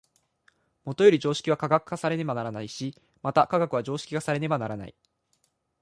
[0.83, 4.95] もとより常識は科学化されねばならないし、また科学は常識化されねばならない。